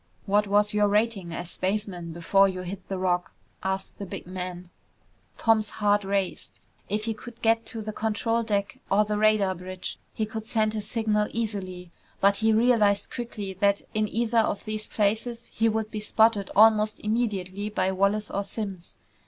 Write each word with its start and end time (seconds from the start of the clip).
"What 0.25 0.47
was 0.47 0.73
your 0.73 0.87
rating 0.87 1.31
as 1.31 1.51
spaceman 1.51 2.11
before 2.11 2.49
you 2.49 2.61
hit 2.61 2.87
the 2.87 2.97
Rock?" 2.97 3.33
asked 3.61 3.99
the 3.99 4.05
big 4.07 4.25
man. 4.25 4.71
Tom's 5.37 5.69
heart 5.69 6.03
raced. 6.03 6.59
If 6.89 7.05
he 7.05 7.13
could 7.13 7.39
get 7.43 7.67
to 7.67 7.83
the 7.83 7.93
control 7.93 8.41
deck 8.41 8.79
or 8.89 9.05
the 9.05 9.19
radar 9.19 9.53
bridge, 9.53 9.99
he 10.11 10.25
could 10.25 10.47
send 10.47 10.73
his 10.73 10.87
signal 10.87 11.27
easily. 11.29 11.91
But 12.19 12.37
he 12.37 12.51
realized 12.51 13.11
quickly 13.11 13.53
that 13.59 13.83
in 13.93 14.07
either 14.07 14.39
of 14.39 14.65
these 14.65 14.87
places 14.87 15.45
he 15.53 15.69
would 15.69 15.91
be 15.91 15.99
spotted 15.99 16.49
almost 16.55 16.99
immediately 17.01 17.69
by 17.69 17.91
Wallace 17.91 18.31
or 18.31 18.43
Simms. 18.43 18.97